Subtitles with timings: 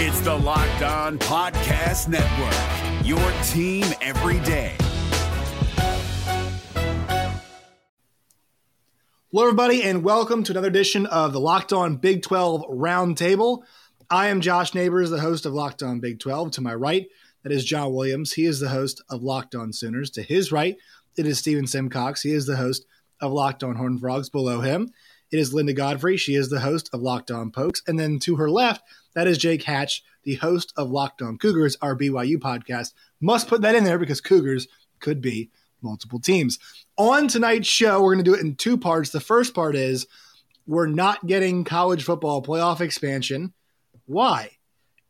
[0.00, 4.76] It's the Locked On Podcast Network, your team every day.
[9.32, 13.64] Hello, everybody, and welcome to another edition of the Locked On Big 12 Roundtable.
[14.08, 16.52] I am Josh Neighbors, the host of Locked On Big 12.
[16.52, 17.08] To my right,
[17.42, 18.34] that is John Williams.
[18.34, 20.10] He is the host of Locked On Sooners.
[20.10, 20.76] To his right,
[21.16, 22.22] it is Stephen Simcox.
[22.22, 22.86] He is the host
[23.20, 24.30] of Locked On Horned Frogs.
[24.30, 24.92] Below him,
[25.32, 26.16] it is Linda Godfrey.
[26.16, 27.82] She is the host of Locked On Pokes.
[27.88, 28.82] And then to her left,
[29.18, 32.92] that is Jake Hatch, the host of Locked On Cougars, our BYU podcast.
[33.20, 34.68] Must put that in there because Cougars
[35.00, 35.50] could be
[35.82, 36.60] multiple teams.
[36.96, 39.10] On tonight's show, we're going to do it in two parts.
[39.10, 40.06] The first part is
[40.68, 43.52] we're not getting college football playoff expansion.
[44.06, 44.52] Why?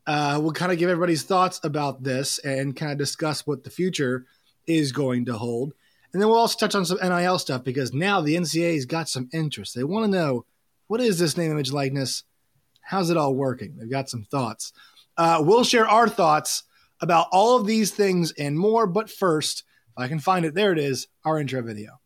[0.07, 3.71] Uh, we'll kind of give everybody's thoughts about this and kind of discuss what the
[3.71, 4.25] future
[4.67, 5.75] is going to hold.
[6.15, 9.29] And then we'll also touch on some NIL stuff because now the NCAA's got some
[9.35, 9.75] interest.
[9.75, 10.47] They want to know
[10.87, 12.25] what is this name, image, likeness?
[12.89, 13.77] How's it all working?
[13.77, 14.73] They've got some thoughts.
[15.19, 16.63] Uh, we'll share our thoughts
[17.03, 18.87] about all of these things and more.
[18.87, 22.01] But first, if I can find it, there it is, our intro video.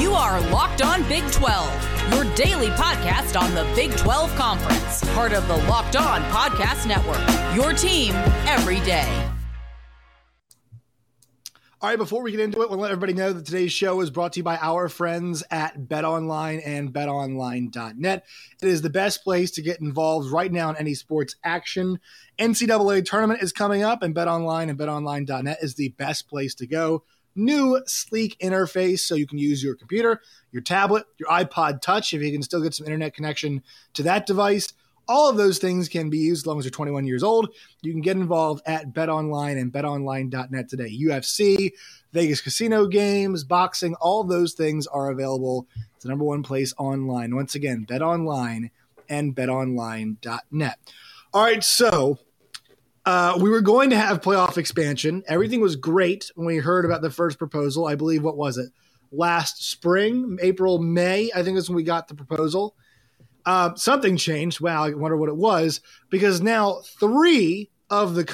[0.00, 5.34] You are Locked On Big 12, your daily podcast on the Big 12 Conference, part
[5.34, 7.20] of the Locked On Podcast Network.
[7.54, 8.14] Your team
[8.46, 9.31] every day.
[11.82, 14.10] All right, before we get into it, we'll let everybody know that today's show is
[14.10, 18.24] brought to you by our friends at BetOnline and BetOnline.net.
[18.62, 21.98] It is the best place to get involved right now in any sports action.
[22.38, 27.02] NCAA tournament is coming up, and BetOnline and BetOnline.net is the best place to go.
[27.34, 30.20] New sleek interface so you can use your computer,
[30.52, 33.60] your tablet, your iPod Touch if you can still get some internet connection
[33.94, 34.72] to that device.
[35.08, 37.54] All of those things can be used as long as you're 21 years old.
[37.82, 40.96] You can get involved at BetOnline and BetOnline.net today.
[40.96, 41.72] UFC,
[42.12, 45.66] Vegas casino games, boxing, all those things are available.
[45.94, 47.34] It's the number one place online.
[47.34, 48.70] Once again, BetOnline
[49.08, 50.78] and BetOnline.net.
[51.34, 52.18] All right, so
[53.04, 55.22] uh, we were going to have playoff expansion.
[55.26, 57.86] Everything was great when we heard about the first proposal.
[57.86, 58.70] I believe, what was it?
[59.10, 62.76] Last spring, April, May, I think is when we got the proposal.
[63.44, 64.60] Uh, something changed.
[64.60, 65.80] Wow, I wonder what it was
[66.10, 68.24] because now three of the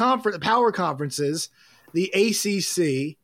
[0.40, 1.48] power conferences,
[1.92, 3.16] the ACC,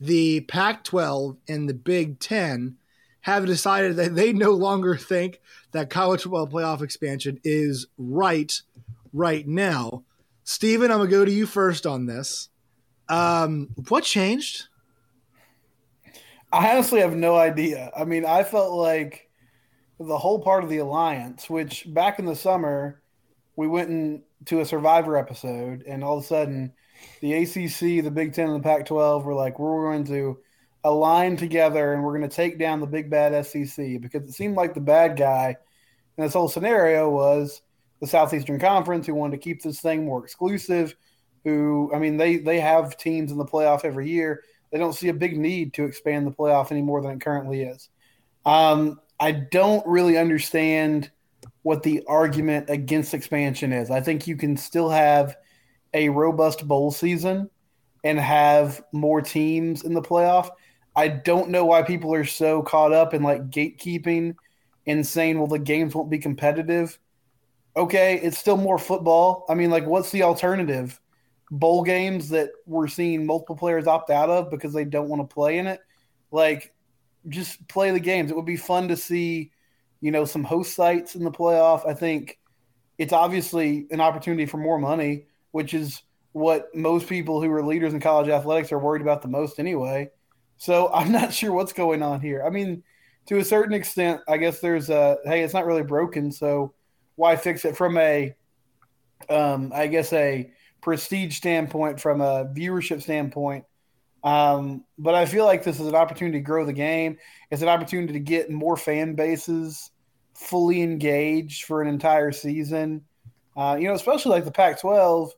[0.00, 2.76] the Pac-12, and the Big Ten,
[3.22, 5.40] have decided that they no longer think
[5.72, 8.60] that college football playoff expansion is right
[9.12, 10.02] right now.
[10.44, 12.48] Stephen, I'm gonna go to you first on this.
[13.08, 14.68] Um, what changed?
[16.52, 17.90] I honestly have no idea.
[17.96, 19.30] I mean, I felt like
[20.06, 23.02] the whole part of the alliance, which back in the summer
[23.56, 26.72] we went into a Survivor episode, and all of a sudden
[27.20, 30.38] the ACC, the Big Ten, and the Pac-12 were like, we're going to
[30.84, 34.56] align together and we're going to take down the big bad SEC because it seemed
[34.56, 35.56] like the bad guy
[36.16, 37.62] in this whole scenario was
[38.00, 40.94] the Southeastern Conference, who wanted to keep this thing more exclusive.
[41.44, 44.42] Who, I mean, they they have teams in the playoff every year.
[44.70, 47.62] They don't see a big need to expand the playoff any more than it currently
[47.62, 47.88] is.
[48.44, 51.12] Um, I don't really understand
[51.62, 53.88] what the argument against expansion is.
[53.88, 55.36] I think you can still have
[55.94, 57.48] a robust bowl season
[58.02, 60.50] and have more teams in the playoff.
[60.96, 64.34] I don't know why people are so caught up in like gatekeeping
[64.88, 66.98] and saying, well, the games won't be competitive.
[67.76, 69.46] Okay, it's still more football.
[69.48, 71.00] I mean, like, what's the alternative?
[71.48, 75.32] Bowl games that we're seeing multiple players opt out of because they don't want to
[75.32, 75.78] play in it.
[76.32, 76.74] Like,
[77.28, 78.30] just play the games.
[78.30, 79.52] It would be fun to see,
[80.00, 81.86] you know, some host sites in the playoff.
[81.86, 82.38] I think
[82.98, 86.02] it's obviously an opportunity for more money, which is
[86.32, 90.10] what most people who are leaders in college athletics are worried about the most anyway.
[90.56, 92.44] So I'm not sure what's going on here.
[92.46, 92.82] I mean,
[93.26, 96.74] to a certain extent, I guess there's a hey, it's not really broken, so
[97.14, 98.34] why fix it from a
[99.28, 100.50] um, I guess a
[100.80, 103.64] prestige standpoint, from a viewership standpoint.
[104.24, 107.18] Um, but I feel like this is an opportunity to grow the game.
[107.50, 109.90] It's an opportunity to get more fan bases
[110.34, 113.02] fully engaged for an entire season.
[113.56, 115.32] Uh, you know, especially like the Pac 12,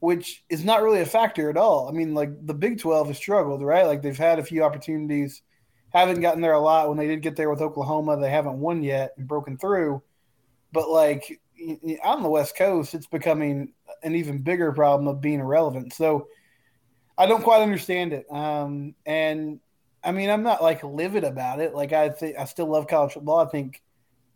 [0.00, 1.88] which is not really a factor at all.
[1.88, 3.86] I mean, like the Big 12 has struggled, right?
[3.86, 5.42] Like they've had a few opportunities,
[5.90, 6.88] haven't gotten there a lot.
[6.88, 10.02] When they did get there with Oklahoma, they haven't won yet and broken through.
[10.72, 11.40] But like
[12.04, 13.72] on the West Coast, it's becoming
[14.02, 15.92] an even bigger problem of being irrelevant.
[15.92, 16.28] So
[17.18, 18.26] I don't quite understand it.
[18.30, 19.58] Um, and
[20.04, 21.74] I mean, I'm not like livid about it.
[21.74, 23.40] Like I think I still love college football.
[23.40, 23.82] I think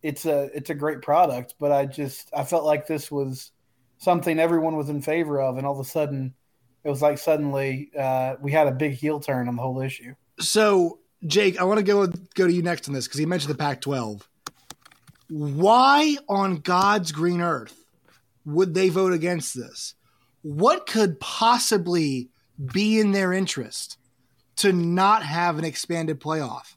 [0.03, 3.53] it's a it's a great product, but I just I felt like this was
[3.99, 6.35] something everyone was in favor of, and all of a sudden,
[6.83, 10.15] it was like suddenly uh, we had a big heel turn on the whole issue.
[10.41, 13.55] So Jake, I want to go go to you next on this because you mentioned
[13.55, 14.23] the Pac-12.
[15.29, 17.87] Why on God's green earth
[18.45, 19.95] would they vote against this?
[20.43, 22.32] What could possibly
[22.73, 23.99] be in their interest
[24.57, 26.75] to not have an expanded playoff?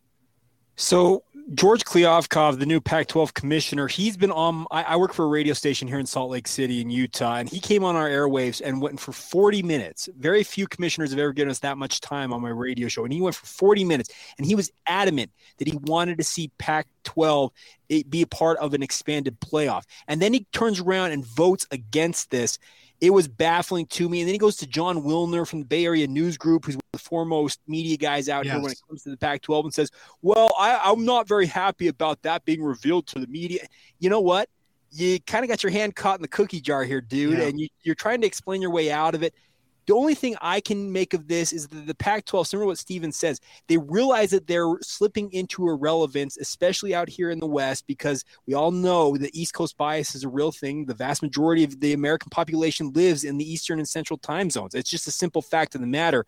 [0.76, 1.24] So
[1.54, 4.66] George Kliavkoff, the new Pac-12 commissioner, he's been on.
[4.72, 7.48] I, I, work for a radio station here in Salt Lake City in Utah, and
[7.48, 10.10] he came on our airwaves and went for 40 minutes.
[10.18, 13.14] Very few commissioners have ever given us that much time on my radio show, and
[13.14, 17.52] he went for 40 minutes, and he was adamant that he wanted to see Pac-12
[18.10, 19.84] be a part of an expanded playoff.
[20.08, 22.58] And then he turns around and votes against this.
[23.02, 24.22] It was baffling to me.
[24.22, 26.82] And then he goes to Jon Wilner from the Bay Area News Group, who's one
[26.94, 28.54] of the foremost media guys out yes.
[28.54, 31.46] here when it comes to the Pac 12, and says, Well, I, I'm not very
[31.46, 33.66] happy about that being revealed to the media.
[34.00, 34.50] You know what?
[34.92, 37.46] You kind of got your hand caught in the cookie jar here, dude, yeah.
[37.46, 39.34] and you, you're trying to explain your way out of it.
[39.88, 42.68] The only thing I can make of this is that the Pac 12, similar to
[42.68, 47.46] what Stephen says, they realize that they're slipping into irrelevance, especially out here in the
[47.46, 50.86] West, because we all know the East Coast bias is a real thing.
[50.86, 54.74] The vast majority of the American population lives in the Eastern and Central time zones.
[54.74, 56.26] It's just a simple fact of the matter.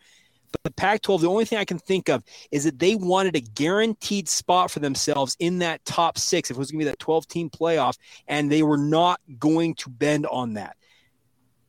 [0.51, 3.36] But the Pac 12, the only thing I can think of is that they wanted
[3.36, 6.89] a guaranteed spot for themselves in that top six, if it was going to be
[6.89, 10.77] that 12 team playoff, and they were not going to bend on that.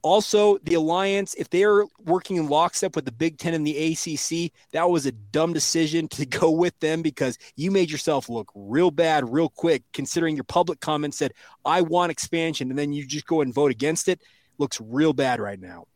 [0.03, 4.53] Also, the alliance, if they're working in lockstep with the Big Ten and the ACC,
[4.73, 8.91] that was a dumb decision to go with them because you made yourself look real
[8.91, 11.33] bad real quick, considering your public comment said,
[11.65, 14.23] I want expansion, and then you just go and vote against it.
[14.59, 15.87] Looks real bad right now.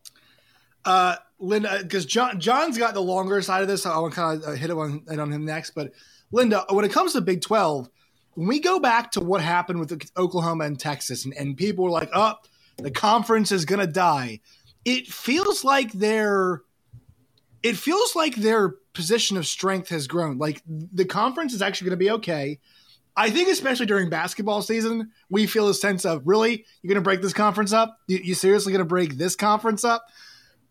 [0.85, 3.85] Uh, Linda, because John John's got the longer side of this.
[3.85, 5.71] I want to kind of hit it on, on him next.
[5.71, 5.91] But
[6.31, 7.89] Linda, when it comes to Big 12,
[8.35, 11.91] when we go back to what happened with Oklahoma and Texas, and, and people were
[11.91, 12.33] like, oh,
[12.77, 14.39] the conference is going to die.
[14.85, 16.61] It feels like their
[17.61, 20.37] it feels like their position of strength has grown.
[20.37, 22.59] Like the conference is actually going to be okay.
[23.15, 27.01] I think especially during basketball season, we feel a sense of really you're going to
[27.01, 27.97] break this conference up.
[28.07, 30.05] You, you seriously going to break this conference up?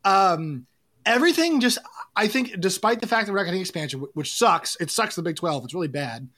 [0.04, 0.66] Um,
[1.06, 1.78] everything just
[2.14, 5.36] I think, despite the fact that we're getting expansion, which sucks, it sucks the Big
[5.36, 5.64] Twelve.
[5.64, 6.28] It's really bad.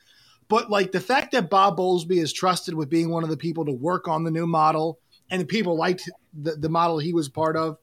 [0.49, 3.65] But like the fact that Bob Bowlesby is trusted with being one of the people
[3.65, 7.57] to work on the new model, and people liked the, the model he was part
[7.57, 7.79] of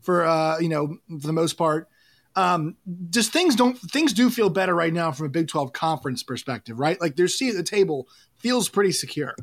[0.00, 1.88] for uh, you know for the most part.
[2.36, 2.76] Um,
[3.10, 6.78] just things don't things do feel better right now from a Big Twelve conference perspective,
[6.78, 7.00] right?
[7.00, 8.08] Like their seat at the table
[8.38, 9.34] feels pretty secure.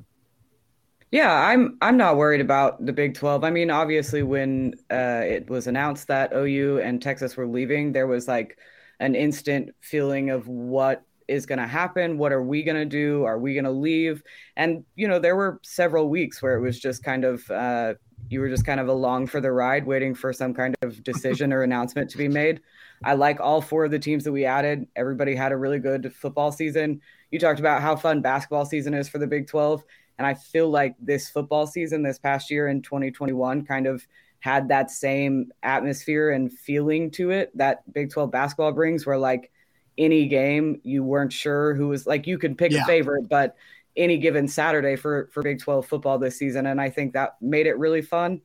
[1.11, 3.43] Yeah, I'm I'm not worried about the Big 12.
[3.43, 8.07] I mean, obviously when uh, it was announced that OU and Texas were leaving, there
[8.07, 8.57] was like
[9.01, 12.17] an instant feeling of what is going to happen?
[12.17, 13.23] What are we going to do?
[13.23, 14.23] Are we going to leave?
[14.55, 17.95] And, you know, there were several weeks where it was just kind of, uh,
[18.29, 21.51] you were just kind of along for the ride, waiting for some kind of decision
[21.51, 22.61] or announcement to be made.
[23.03, 24.87] I like all four of the teams that we added.
[24.95, 27.01] Everybody had a really good football season.
[27.31, 29.83] You talked about how fun basketball season is for the Big 12.
[30.17, 34.05] And I feel like this football season, this past year in 2021, kind of
[34.39, 39.51] had that same atmosphere and feeling to it that Big 12 basketball brings, where like
[40.01, 42.81] any game you weren't sure who was like you could pick yeah.
[42.81, 43.55] a favorite, but
[43.95, 47.67] any given Saturday for for Big 12 football this season, and I think that made
[47.67, 48.41] it really fun.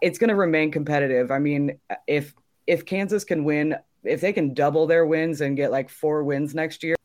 [0.00, 1.30] It's going to remain competitive.
[1.30, 2.34] I mean, if
[2.66, 6.54] if Kansas can win, if they can double their wins and get like four wins
[6.54, 6.96] next year,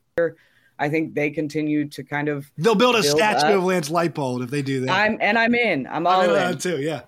[0.78, 3.54] I think they continue to kind of they'll build a build statue up.
[3.54, 4.90] of Lance Leipold if they do that.
[4.90, 5.86] I'm and I'm in.
[5.86, 6.58] I'm all I'm in, in.
[6.58, 6.80] too.
[6.80, 7.02] Yeah.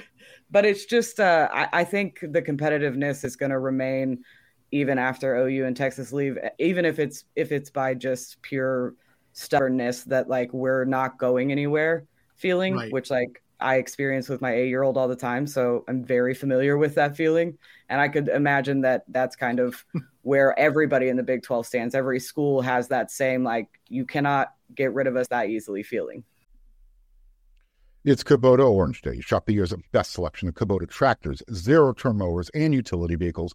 [0.50, 4.24] but it's just uh, I, I think the competitiveness is going to remain
[4.70, 8.94] even after OU and Texas leave, even if it's if it's by just pure
[9.32, 12.04] stubbornness that like we're not going anywhere
[12.36, 12.92] feeling, right.
[12.92, 15.46] which like I experience with my eight year old all the time.
[15.46, 17.58] So I'm very familiar with that feeling.
[17.88, 19.84] And I could imagine that that's kind of
[20.22, 21.94] where everybody in the Big 12 stands.
[21.94, 26.22] Every school has that same, like, you cannot get rid of us that easily feeling.
[28.04, 29.20] It's Kubota Orange Day.
[29.20, 33.54] Shop the year's best selection of Kubota tractors, zero turn mowers, and utility vehicles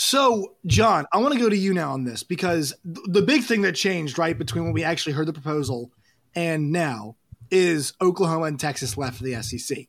[0.00, 3.62] So, John, I want to go to you now on this because the big thing
[3.62, 5.90] that changed, right, between when we actually heard the proposal
[6.36, 7.16] and now
[7.50, 9.88] is Oklahoma and Texas left the SEC.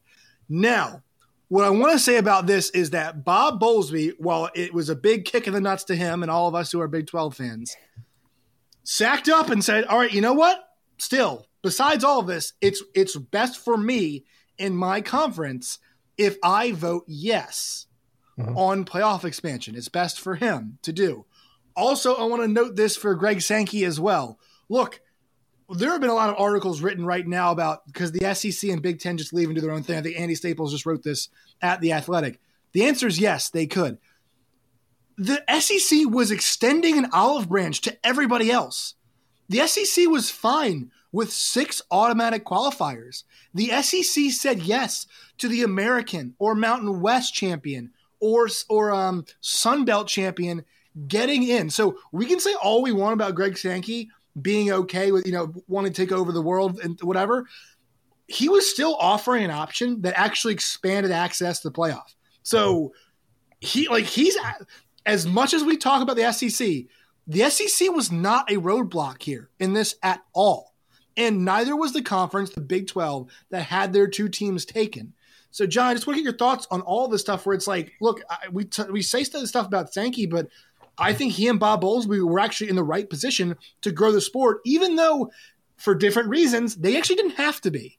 [0.49, 1.03] Now,
[1.47, 4.95] what I want to say about this is that Bob Bowlesby, while it was a
[4.95, 7.35] big kick in the nuts to him and all of us who are Big 12
[7.35, 7.75] fans,
[8.83, 10.69] sacked up and said, All right, you know what?
[10.97, 14.25] still, besides all of this, it's it's best for me
[14.57, 15.79] in my conference
[16.17, 17.85] if I vote yes
[18.39, 18.57] mm-hmm.
[18.57, 19.75] on playoff expansion.
[19.75, 21.25] It's best for him to do.
[21.75, 24.39] Also, I want to note this for Greg Sankey as well.
[24.69, 25.01] Look,
[25.69, 28.81] there have been a lot of articles written right now about because the SEC and
[28.81, 29.97] Big Ten just leave and do their own thing.
[29.97, 31.29] I think Andy Staples just wrote this
[31.61, 32.39] at the Athletic.
[32.71, 33.97] The answer is yes, they could.
[35.17, 38.95] The SEC was extending an olive branch to everybody else.
[39.49, 43.23] The SEC was fine with six automatic qualifiers.
[43.53, 45.07] The SEC said yes
[45.39, 50.63] to the American or Mountain West champion or or um, Sun Belt champion
[51.07, 51.69] getting in.
[51.69, 54.09] So we can say all we want about Greg Sankey
[54.41, 57.47] being okay with you know wanting to take over the world and whatever.
[58.27, 62.13] He was still offering an option that actually expanded access to the playoff.
[62.43, 62.93] So
[63.59, 64.37] he like he's
[65.05, 66.85] as much as we talk about the SEC,
[67.27, 70.73] the SEC was not a roadblock here in this at all.
[71.17, 75.13] And neither was the conference, the Big 12, that had their two teams taken.
[75.51, 77.67] So, John, I just want to get your thoughts on all this stuff where it's
[77.67, 80.47] like, look, I, we, t- we say stuff about Sankey, but
[80.97, 84.21] I think he and Bob Bowlesby were actually in the right position to grow the
[84.21, 85.31] sport, even though
[85.77, 87.97] for different reasons they actually didn't have to be.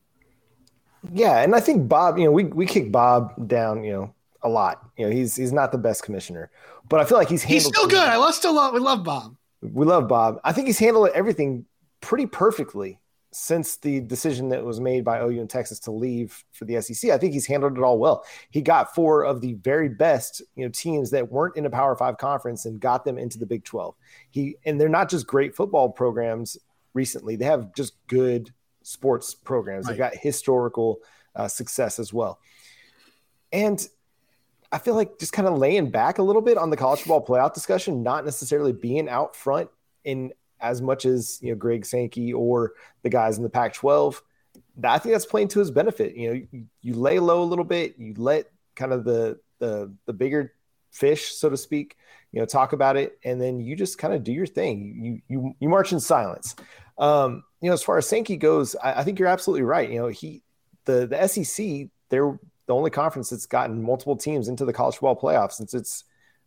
[1.13, 4.51] Yeah, and I think Bob, you know, we we kick Bob down, you know, a
[4.51, 4.87] lot.
[4.99, 6.51] You know, he's he's not the best commissioner,
[6.89, 7.99] but I feel like he's he's still good.
[8.07, 9.35] I love still love we love Bob.
[9.63, 10.41] We love Bob.
[10.45, 11.65] I think he's handled everything
[12.03, 12.99] pretty perfectly
[13.33, 17.11] since the decision that was made by OU and Texas to leave for the SEC.
[17.11, 18.25] I think he's handled it all well.
[18.51, 21.95] He got four of the very best, you know, teams that weren't in a Power
[21.95, 23.95] 5 conference and got them into the Big 12.
[24.31, 26.59] He and they're not just great football programs
[26.93, 27.37] recently.
[27.37, 29.87] They have just good sports programs.
[29.87, 29.93] Right.
[29.93, 30.99] They've got historical
[31.37, 32.41] uh, success as well.
[33.53, 33.87] And
[34.73, 37.25] I feel like just kind of laying back a little bit on the college football
[37.25, 39.71] playoff discussion, not necessarily being out front
[40.05, 44.21] in as much as you know Greg Sankey or the guys in the Pac-12.
[44.83, 46.17] I think that's playing to his benefit.
[46.17, 49.93] You know, you, you lay low a little bit, you let kind of the the
[50.07, 50.53] the bigger
[50.91, 51.97] fish, so to speak,
[52.33, 55.23] you know, talk about it, and then you just kind of do your thing.
[55.29, 56.57] You you you march in silence.
[56.99, 59.91] Um, you know, as far as Sankey goes, I, I think you're absolutely right.
[59.91, 60.43] You know, he
[60.85, 65.17] the the SEC they're the only conference that's gotten multiple teams into the college football
[65.17, 66.05] playoff since its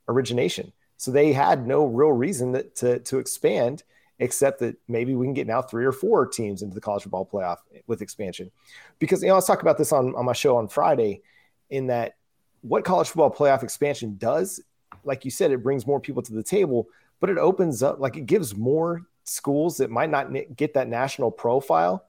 [0.07, 0.71] origination.
[0.97, 3.83] So they had no real reason that, to to expand
[4.23, 7.27] except that maybe we can get now three or four teams into the college football
[7.29, 8.49] playoff with expansion.
[8.97, 11.21] Because you know, let's talk about this on, on my show on Friday,
[11.69, 12.15] in that
[12.61, 14.61] what college football playoff expansion does,
[15.03, 16.87] like you said, it brings more people to the table,
[17.19, 21.29] but it opens up, like it gives more schools that might not get that national
[21.29, 22.05] profile,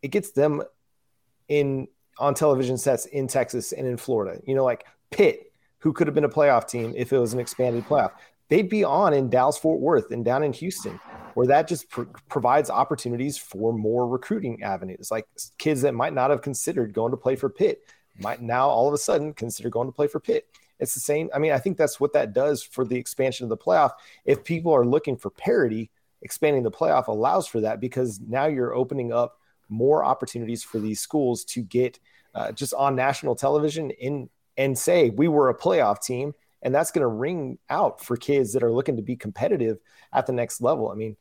[0.00, 0.62] it gets them
[1.48, 1.88] in
[2.18, 4.40] on television sets in Texas and in Florida.
[4.46, 7.40] You know, like Pitt, who could have been a playoff team if it was an
[7.40, 8.12] expanded playoff.
[8.50, 11.00] They'd be on in Dallas Fort Worth and down in Houston
[11.34, 15.10] where that just pr- provides opportunities for more recruiting avenues.
[15.10, 15.26] Like
[15.58, 17.82] kids that might not have considered going to play for Pitt
[18.18, 20.46] might now all of a sudden consider going to play for Pitt.
[20.78, 21.30] It's the same.
[21.34, 23.92] I mean, I think that's what that does for the expansion of the playoff.
[24.24, 25.90] If people are looking for parity,
[26.22, 29.38] expanding the playoff allows for that because now you're opening up
[29.68, 31.98] more opportunities for these schools to get
[32.34, 36.90] uh, just on national television in and say we were a playoff team and that's
[36.90, 39.78] going to ring out for kids that are looking to be competitive
[40.12, 40.90] at the next level.
[40.90, 41.16] I mean,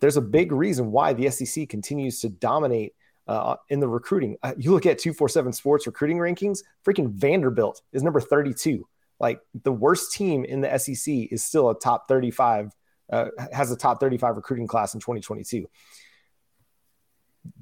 [0.00, 2.94] there's a big reason why the SEC continues to dominate
[3.28, 4.36] uh, in the recruiting.
[4.42, 8.86] Uh, you look at 247 sports recruiting rankings, freaking Vanderbilt is number 32.
[9.20, 12.72] Like the worst team in the SEC is still a top 35,
[13.12, 15.68] uh, has a top 35 recruiting class in 2022.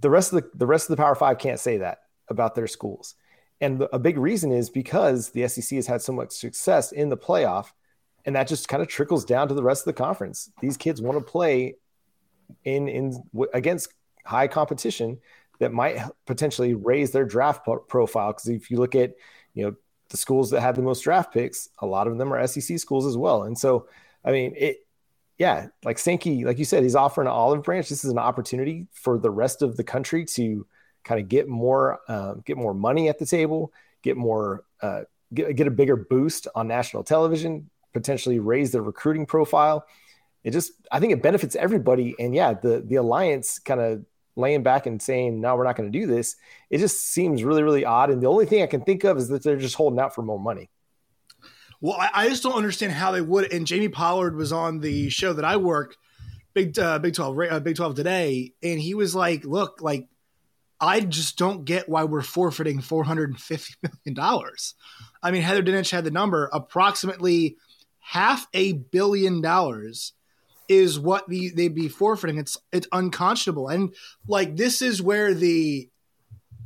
[0.00, 2.66] The rest of the, the rest of the Power Five can't say that about their
[2.66, 3.14] schools.
[3.60, 7.16] And a big reason is because the SEC has had so much success in the
[7.16, 7.72] playoff,
[8.24, 10.50] and that just kind of trickles down to the rest of the conference.
[10.60, 11.74] These kids want to play
[12.64, 13.22] in in
[13.52, 13.92] against
[14.24, 15.18] high competition
[15.58, 18.32] that might potentially raise their draft profile.
[18.32, 19.14] Because if you look at
[19.54, 19.76] you know
[20.10, 23.06] the schools that have the most draft picks, a lot of them are SEC schools
[23.06, 23.42] as well.
[23.42, 23.88] And so,
[24.24, 24.86] I mean, it
[25.38, 27.88] yeah, like Sankey, like you said, he's offering an olive branch.
[27.88, 30.66] This is an opportunity for the rest of the country to
[31.08, 33.72] kind of get more um, get more money at the table,
[34.02, 39.24] get more uh, get, get a bigger boost on national television, potentially raise their recruiting
[39.24, 39.86] profile.
[40.44, 42.14] It just I think it benefits everybody.
[42.18, 44.04] And yeah, the the alliance kind of
[44.36, 46.36] laying back and saying no, we're not going to do this.
[46.68, 48.10] It just seems really really odd.
[48.10, 50.22] And the only thing I can think of is that they're just holding out for
[50.22, 50.68] more money.
[51.80, 53.52] Well, I, I just don't understand how they would.
[53.52, 55.96] And Jamie Pollard was on the show that I work,
[56.52, 60.08] Big uh, Big Twelve, uh, Big Twelve today, and he was like, "Look, like
[60.80, 63.74] I just don't get why we're forfeiting $450
[64.06, 64.44] million.
[65.22, 67.56] I mean, Heather Dinich had the number approximately
[68.00, 70.12] half a billion dollars
[70.68, 72.38] is what the, they'd be forfeiting.
[72.38, 73.94] It's it's unconscionable, and
[74.26, 75.88] like this is where the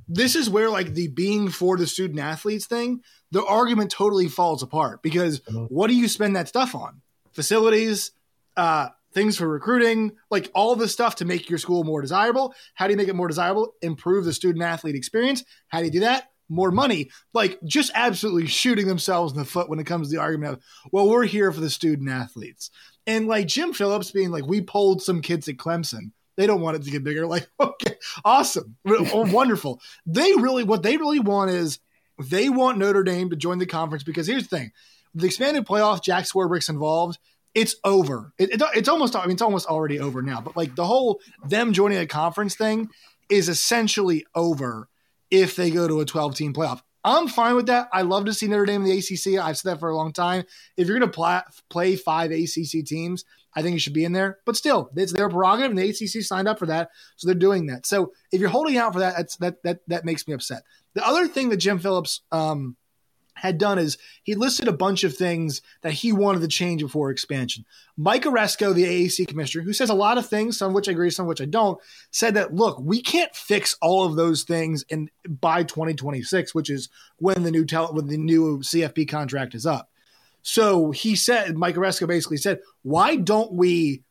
[0.08, 3.00] this is where like the being for the student athletes thing,
[3.30, 5.68] the argument totally falls apart because Mhm.
[5.70, 7.00] what do you spend that stuff on?
[7.32, 8.10] Facilities,
[8.56, 12.54] uh, things for recruiting, like all the stuff to make your school more desirable.
[12.74, 13.74] How do you make it more desirable?
[13.82, 15.44] Improve the student athlete experience.
[15.68, 16.30] How do you do that?
[16.48, 17.10] More money.
[17.32, 20.62] Like just absolutely shooting themselves in the foot when it comes to the argument of,
[20.92, 22.70] well, we're here for the student athletes.
[23.06, 26.12] And like Jim Phillips being like, we polled some kids at Clemson.
[26.36, 27.26] They don't want it to get bigger.
[27.32, 29.80] Like, okay, awesome, Oh, wonderful.
[30.06, 31.78] They really, what they really want is
[32.18, 34.72] they want Notre Dame to join the conference because here's the thing:
[35.14, 37.18] the expanded playoff, Jack Swarbrick's involved.
[37.54, 38.32] It's over.
[38.38, 39.14] It, it- it's almost.
[39.16, 40.40] I mean, it's almost already over now.
[40.40, 42.88] But like the whole them joining a conference thing
[43.28, 44.88] is essentially over
[45.30, 46.80] if they go to a 12 team playoff.
[47.04, 47.88] I'm fine with that.
[47.92, 49.40] I love to see Notre Dame in the ACC.
[49.44, 50.44] I've said that for a long time.
[50.76, 53.24] If you're going to play, play five ACC teams,
[53.56, 54.38] I think it should be in there.
[54.46, 57.66] But still, it's their prerogative, and the ACC signed up for that, so they're doing
[57.66, 57.86] that.
[57.86, 60.62] So if you're holding out for that, that that that makes me upset.
[60.94, 62.76] The other thing that Jim Phillips um,
[63.34, 67.10] had done is he listed a bunch of things that he wanted to change before
[67.10, 67.64] expansion.
[67.96, 70.92] Mike Aresco, the AAC commissioner, who says a lot of things, some of which I
[70.92, 74.42] agree, some of which I don't, said that look, we can't fix all of those
[74.44, 79.54] things in by 2026, which is when the new tele, when the new CFP contract
[79.54, 79.90] is up.
[80.42, 84.02] So he said, Mike Aresco basically said, why don't we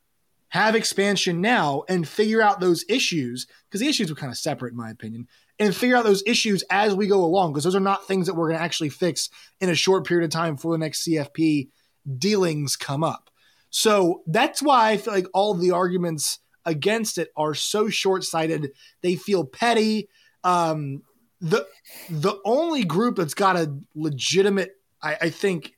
[0.50, 3.48] have expansion now and figure out those issues?
[3.68, 5.28] Because the issues were kind of separate, in my opinion,
[5.62, 8.34] and figure out those issues as we go along, because those are not things that
[8.34, 11.70] we're going to actually fix in a short period of time for the next CFP
[12.18, 13.30] dealings come up.
[13.70, 18.72] So that's why I feel like all the arguments against it are so short sighted.
[19.02, 20.10] They feel petty.
[20.44, 21.04] Um,
[21.40, 21.68] the
[22.10, 25.74] the only group that's got a legitimate, I, I think,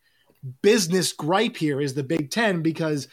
[0.62, 3.10] business gripe here is the Big Ten because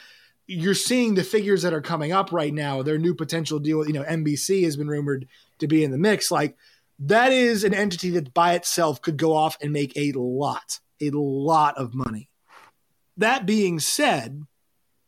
[0.51, 2.83] you're seeing the figures that are coming up right now.
[2.83, 5.29] Their new potential deal, you know, NBC has been rumored
[5.61, 6.31] to be in the mix.
[6.31, 6.57] Like
[6.99, 11.11] that is an entity that by itself could go off and make a lot, a
[11.11, 12.31] lot of money.
[13.17, 14.45] That being said,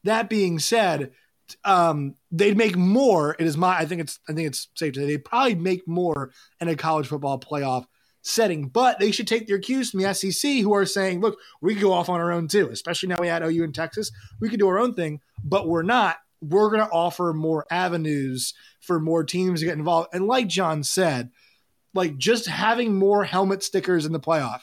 [0.04, 1.10] that being said,
[1.64, 3.34] um, they'd make more.
[3.36, 5.88] It is my, I think it's, I think it's safe to say they'd probably make
[5.88, 7.86] more in a college football playoff
[8.22, 11.74] setting, but they should take their cues from the SEC who are saying, look, we
[11.74, 14.10] could go off on our own too, especially now we had OU in Texas.
[14.40, 16.16] We could do our own thing, but we're not.
[16.40, 20.08] We're going to offer more avenues for more teams to get involved.
[20.12, 21.30] And like John said,
[21.94, 24.62] like just having more helmet stickers in the playoff,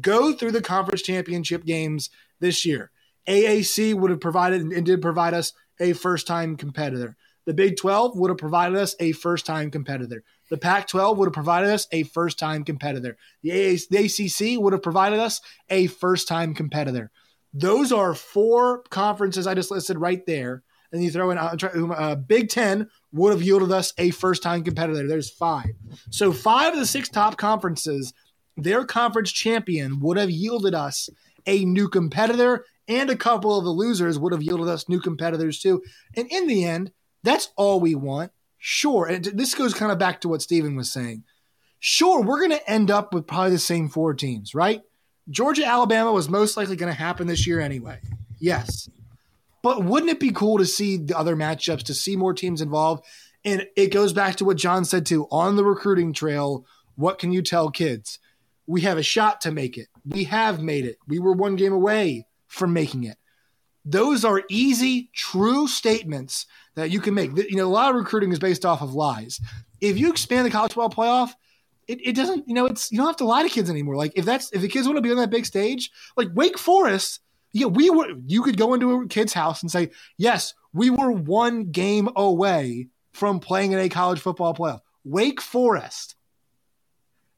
[0.00, 2.90] go through the conference championship games this year.
[3.28, 7.16] AAC would have provided and did provide us a first time competitor.
[7.44, 10.22] The Big 12 would have provided us a first time competitor.
[10.50, 13.16] The Pac 12 would have provided us a first time competitor.
[13.42, 17.10] The, AA, the ACC would have provided us a first time competitor.
[17.52, 20.62] Those are four conferences I just listed right there.
[20.92, 21.56] And you throw in uh,
[21.96, 25.06] uh, Big 10 would have yielded us a first time competitor.
[25.06, 25.70] There's five.
[26.10, 28.14] So, five of the six top conferences,
[28.56, 31.08] their conference champion would have yielded us
[31.46, 35.60] a new competitor, and a couple of the losers would have yielded us new competitors
[35.60, 35.82] too.
[36.16, 38.32] And in the end, that's all we want.
[38.68, 39.06] Sure.
[39.06, 41.22] And this goes kind of back to what Stephen was saying.
[41.78, 44.82] Sure, we're going to end up with probably the same four teams, right?
[45.30, 48.00] Georgia, Alabama was most likely going to happen this year anyway.
[48.40, 48.88] Yes.
[49.62, 53.04] But wouldn't it be cool to see the other matchups, to see more teams involved?
[53.44, 56.66] And it goes back to what John said too on the recruiting trail.
[56.96, 58.18] What can you tell kids?
[58.66, 59.86] We have a shot to make it.
[60.04, 60.98] We have made it.
[61.06, 63.16] We were one game away from making it.
[63.88, 67.30] Those are easy, true statements that you can make.
[67.36, 69.40] You know, a lot of recruiting is based off of lies.
[69.80, 71.30] If you expand the college football playoff,
[71.86, 73.96] it, it doesn't, you know, it's you don't have to lie to kids anymore.
[73.96, 76.58] Like if that's if the kids want to be on that big stage, like Wake
[76.58, 77.20] Forest,
[77.52, 81.12] yeah, we were you could go into a kid's house and say, Yes, we were
[81.12, 84.80] one game away from playing in a college football playoff.
[85.04, 86.16] Wake Forest.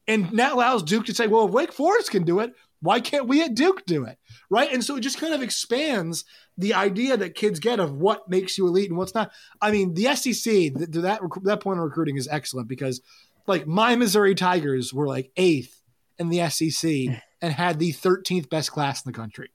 [0.07, 3.27] And that allows Duke to say, well, if Wake Forest can do it, why can't
[3.27, 4.17] we at Duke do it?
[4.49, 4.71] Right.
[4.71, 6.25] And so it just kind of expands
[6.57, 9.31] the idea that kids get of what makes you elite and what's not.
[9.61, 10.43] I mean, the SEC,
[10.91, 13.01] to that, that point of recruiting is excellent because,
[13.47, 15.81] like, my Missouri Tigers were like eighth
[16.17, 16.91] in the SEC
[17.41, 19.51] and had the 13th best class in the country.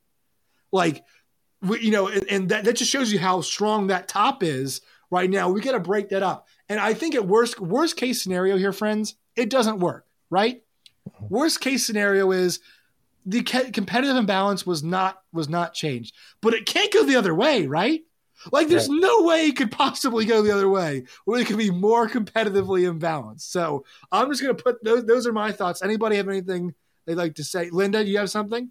[0.73, 1.05] Like,
[1.63, 4.81] we, you know, and, and that, that just shows you how strong that top is
[5.11, 5.49] right now.
[5.49, 6.47] We got to break that up.
[6.69, 10.63] And I think at worst, worst case scenario here, friends, it doesn't work, right?
[11.09, 11.27] Mm-hmm.
[11.35, 12.61] Worst case scenario is
[13.27, 17.67] the competitive imbalance was not was not changed, but it can't go the other way,
[17.67, 18.03] right?
[18.53, 19.01] Like there's right.
[19.01, 22.83] no way it could possibly go the other way where it could be more competitively
[22.91, 23.43] imbalanced.
[23.43, 25.05] So I'm just gonna put those.
[25.05, 25.83] Those are my thoughts.
[25.83, 26.75] Anybody have anything
[27.07, 27.71] they'd like to say?
[27.71, 28.71] Linda, do you have something?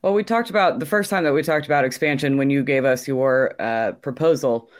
[0.00, 2.84] Well, we talked about the first time that we talked about expansion when you gave
[2.84, 4.70] us your uh, proposal.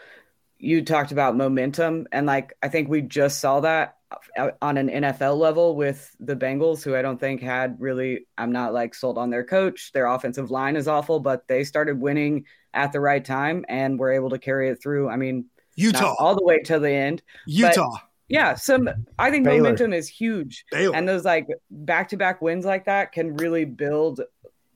[0.59, 3.99] You talked about momentum, and like I think we just saw that
[4.37, 8.27] Uh, on an NFL level with the Bengals, who I don't think had really.
[8.39, 9.93] I'm not like sold on their coach.
[9.93, 12.45] Their offensive line is awful, but they started winning
[12.75, 15.09] at the right time and were able to carry it through.
[15.09, 15.47] I mean,
[15.77, 17.23] Utah all the way to the end.
[17.47, 17.99] Utah.
[18.29, 19.59] Yeah, some I think Baylor.
[19.59, 20.97] momentum is huge, Baylor.
[20.97, 24.23] and those like back to back wins like that can really build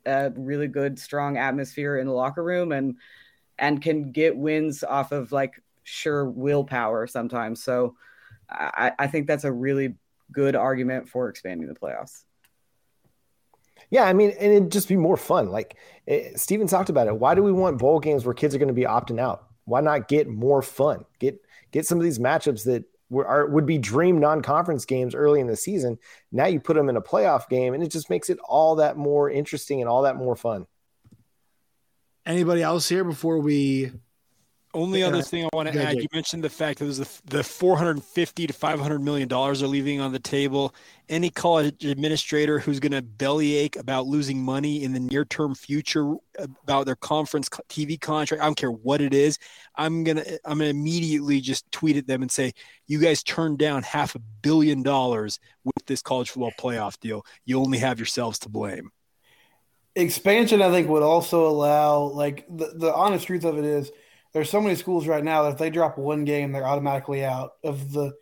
[0.05, 2.96] a really good, strong atmosphere in the locker room, and
[3.59, 7.62] and can get wins off of like sure willpower sometimes.
[7.62, 7.96] So
[8.48, 9.94] I, I think that's a really
[10.32, 12.22] good argument for expanding the playoffs.
[13.90, 15.50] Yeah, I mean, and it'd just be more fun.
[15.50, 17.16] Like it, Stephen talked about it.
[17.16, 19.46] Why do we want bowl games where kids are going to be opting out?
[19.64, 21.04] Why not get more fun?
[21.18, 21.40] Get
[21.72, 25.46] get some of these matchups that were are, would be dream non-conference games early in
[25.46, 25.98] the season.
[26.32, 28.96] Now you put them in a playoff game, and it just makes it all that
[28.96, 30.66] more interesting and all that more fun.
[32.24, 33.92] Anybody else here before we?
[34.77, 35.07] Only Yeah.
[35.07, 36.03] other thing I want to Go, add, Jake.
[36.03, 40.01] you mentioned the fact that there's the, the 450 to 500 million dollars are leaving
[40.01, 40.75] on the table.
[41.09, 46.15] Any college administrator who's going to bellyache about losing money in the near term future
[46.39, 49.39] about their conference TV contract, I don't care what it is,
[49.77, 52.53] I'm gonna I'm gonna immediately just tweet at them and say,
[52.87, 57.25] you guys turned down half a billion dollars with this college football playoff deal.
[57.47, 58.91] You only have yourselves to blame.
[59.95, 63.91] expansion i think would also allow like the, the honest truth of it is
[64.37, 67.53] there's so many schools right now that if they drop one game they're automatically out
[67.64, 68.12] of the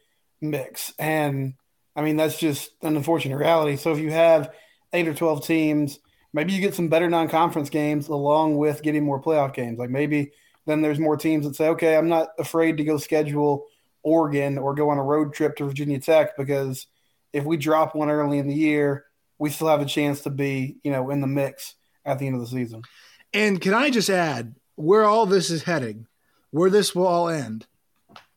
[0.40, 0.92] mix.
[0.98, 1.54] And
[1.96, 3.76] i mean that's just an unfortunate reality.
[3.76, 4.54] So if you have
[4.92, 5.98] eight or 12 teams
[6.32, 9.78] maybe you get some better non-conference games along with getting more playoff games.
[9.78, 10.30] Like maybe
[10.66, 13.66] then there's more teams that say okay i'm not afraid to go schedule
[14.02, 16.86] oregon or go on a road trip to virginia tech because
[17.32, 19.04] if we drop one early in the year
[19.38, 21.74] we still have a chance to be, you know, in the mix
[22.04, 22.82] at the end of the season.
[23.32, 26.06] And can I just add where all this is heading,
[26.50, 27.66] where this will all end?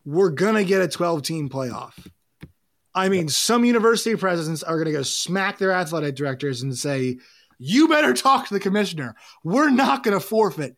[0.06, 1.93] We're gonna get a 12 team playoff.
[2.95, 7.19] I mean, some university presidents are gonna go smack their athletic directors and say,
[7.58, 9.15] "You better talk to the commissioner.
[9.43, 10.76] We're not gonna forfeit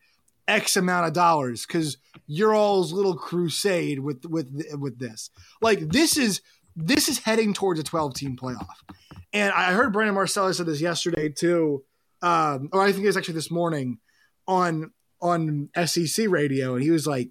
[0.49, 5.29] X amount of dollars because you're all's little crusade with with with this.
[5.61, 6.41] Like this is
[6.75, 8.67] this is heading towards a 12 team playoff.
[9.31, 11.83] And I heard Brandon Marcellus said this yesterday too,
[12.21, 13.99] um, or I think it was actually this morning
[14.47, 14.91] on
[15.21, 17.29] on SEC radio, and he was like,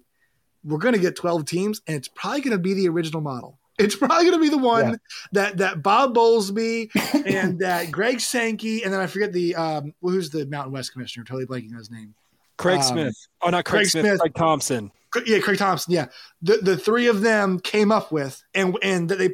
[0.63, 3.57] "We're going to get 12 teams, and it's probably going to be the original model.
[3.79, 4.95] It's probably going to be the one Yeah.
[5.31, 6.89] that that Bob Bowlesby
[7.25, 11.23] and that Greg Sankey, and then I forget the um, who's the Mountain West commissioner?
[11.23, 12.13] Totally blanking on his name.
[12.57, 13.15] Craig Um, Smith.
[13.41, 14.19] Oh, not Craig, Craig Smith, Smith.
[14.19, 14.91] Craig Thompson.
[15.25, 15.93] Yeah, Craig Thompson.
[15.93, 16.07] Yeah,
[16.41, 19.29] the the three of them came up with, and and that they.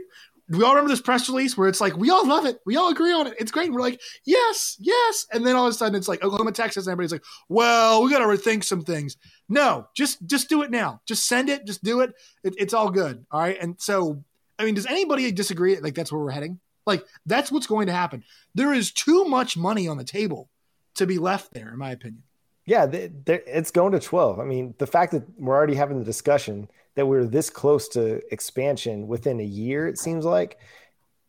[0.49, 2.91] We all remember this press release where it's like we all love it, we all
[2.91, 3.67] agree on it, it's great.
[3.67, 6.85] And we're like, yes, yes, and then all of a sudden it's like Oklahoma, Texas,
[6.85, 9.17] and everybody's like, well, we got to rethink some things.
[9.49, 11.01] No, just just do it now.
[11.05, 11.65] Just send it.
[11.65, 12.13] Just do it.
[12.43, 12.53] it.
[12.57, 13.25] It's all good.
[13.31, 13.57] All right.
[13.59, 14.23] And so,
[14.59, 15.77] I mean, does anybody disagree?
[15.79, 16.59] Like that's where we're heading.
[16.85, 18.23] Like that's what's going to happen.
[18.53, 20.49] There is too much money on the table
[20.95, 22.23] to be left there, in my opinion.
[22.65, 24.39] Yeah, they, it's going to 12.
[24.39, 28.21] I mean, the fact that we're already having the discussion that we're this close to
[28.33, 30.59] expansion within a year, it seems like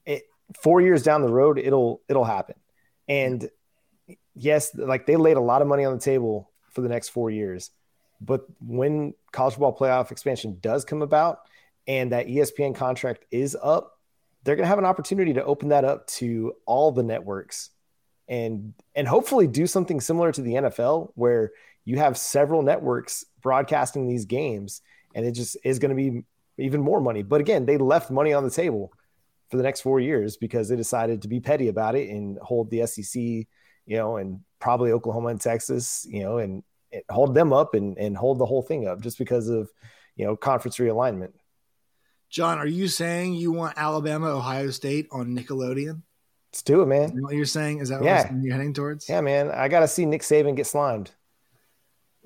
[0.05, 0.25] it,
[0.63, 2.57] four years down the road, it'll it'll happen.
[3.09, 3.49] And
[4.35, 7.31] yes, like they laid a lot of money on the table for the next four
[7.31, 7.71] years,
[8.21, 11.41] but when college football playoff expansion does come about
[11.87, 13.99] and that ESPN contract is up,
[14.43, 17.71] they're going to have an opportunity to open that up to all the networks
[18.29, 21.53] and and hopefully do something similar to the NFL where
[21.85, 24.83] you have several networks broadcasting these games
[25.17, 26.23] and it just is going to be
[26.59, 27.23] even more money.
[27.25, 28.93] But again, they left money on the table
[29.51, 32.71] for the next 4 years because they decided to be petty about it and hold
[32.71, 33.47] the SEC, you
[33.97, 38.17] know, and probably Oklahoma and Texas, you know, and, and hold them up and and
[38.17, 39.71] hold the whole thing up just because of,
[40.17, 41.33] you know, conference realignment.
[42.29, 46.03] John, are you saying you want Alabama, Ohio State on Nickelodeon?
[46.53, 47.15] Let's do it, man.
[47.15, 47.79] that what you're saying?
[47.81, 48.33] Is that Yeah.
[48.43, 49.09] you're heading towards?
[49.09, 49.51] Yeah, man.
[49.51, 51.13] I got to see Nick Saban get slimed.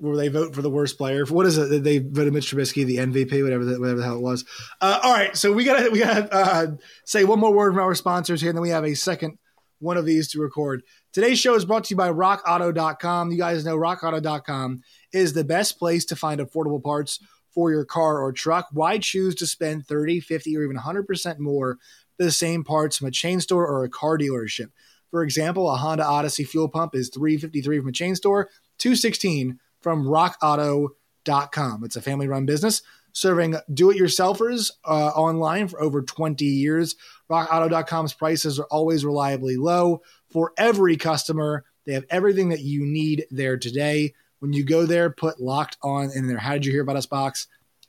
[0.01, 1.25] Where they vote for the worst player?
[1.25, 1.83] What is it?
[1.83, 4.45] They voted Mitch Trubisky the MVP, whatever the, whatever the hell it was.
[4.81, 6.67] Uh, all right, so we gotta we gotta uh,
[7.05, 9.37] say one more word from our sponsors here, and then we have a second
[9.77, 10.83] one of these to record.
[11.13, 13.31] Today's show is brought to you by RockAuto.com.
[13.31, 14.81] You guys know RockAuto.com
[15.13, 17.19] is the best place to find affordable parts
[17.53, 18.69] for your car or truck.
[18.71, 21.77] Why choose to spend 30, 50, or even 100% more
[22.17, 24.71] for the same parts from a chain store or a car dealership?
[25.11, 30.05] For example, a Honda Odyssey fuel pump is 353 from a chain store, 216 from
[30.05, 31.83] rockauto.com.
[31.83, 32.81] It's a family run business
[33.13, 36.95] serving do it yourselfers uh, online for over 20 years.
[37.29, 41.65] RockAuto.com's prices are always reliably low for every customer.
[41.85, 44.13] They have everything that you need there today.
[44.39, 47.05] When you go there, put locked on in their How Did You Hear About Us
[47.05, 47.47] box.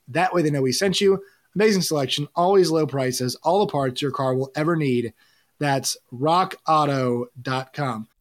[0.08, 1.22] That way they know we sent you.
[1.54, 5.12] Amazing selection, always low prices, all the parts your car will ever need.
[5.58, 8.08] That's rockauto.com.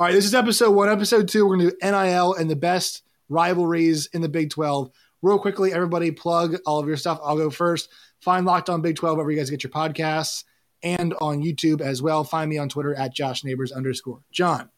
[0.00, 0.88] All right, this is episode one.
[0.88, 4.92] Episode two, we're going to do NIL and the best rivalries in the Big 12.
[5.22, 7.18] Real quickly, everybody plug all of your stuff.
[7.20, 7.88] I'll go first.
[8.20, 10.44] Find Locked On Big 12 wherever you guys get your podcasts
[10.84, 12.22] and on YouTube as well.
[12.22, 14.20] Find me on Twitter at Josh Neighbors underscore.
[14.30, 14.70] John.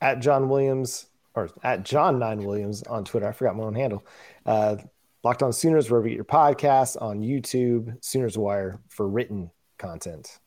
[0.00, 3.28] At John Williams or at John Nine Williams on Twitter.
[3.28, 4.02] I forgot my own handle.
[4.46, 4.76] Uh,
[5.22, 10.38] Locked On Sooners, wherever you get your podcasts on YouTube, Sooners Wire for written content.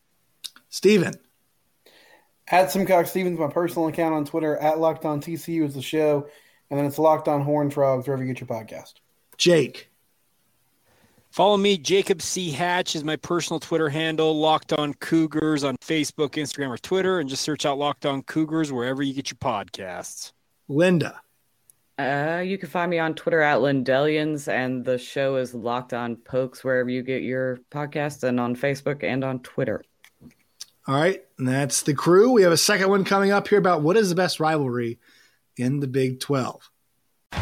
[0.69, 1.13] Stephen.
[2.47, 4.55] At Simcox Stevens, my personal account on Twitter.
[4.57, 6.27] At Locked On TCU is the show,
[6.69, 8.95] and then it's Locked On Horn Frogs wherever you get your podcast.
[9.37, 9.89] Jake.
[11.31, 12.51] Follow me, Jacob C.
[12.51, 14.39] Hatch is my personal Twitter handle.
[14.39, 18.71] Locked on Cougars on Facebook, Instagram, or Twitter, and just search out Locked on Cougars
[18.71, 20.31] wherever you get your podcasts.
[20.69, 21.19] Linda.
[21.97, 26.15] Uh, you can find me on Twitter at Lindellians, and the show is Locked On
[26.15, 29.83] Pokes wherever you get your podcasts, and on Facebook and on Twitter.
[30.87, 32.31] All right, that's the crew.
[32.31, 34.99] We have a second one coming up here about what is the best rivalry
[35.57, 36.69] in the Big 12.
[37.31, 37.39] The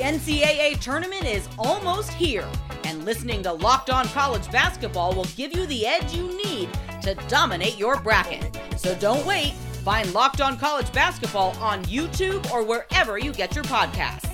[0.00, 2.46] NCAA tournament is almost here,
[2.84, 6.68] and listening to Locked On College Basketball will give you the edge you need
[7.00, 8.54] to dominate your bracket.
[8.76, 9.54] So don't wait.
[9.82, 14.28] Find Locked On College Basketball on YouTube or wherever you get your podcasts.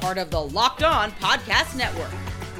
[0.00, 2.10] Part of the Locked On Podcast Network.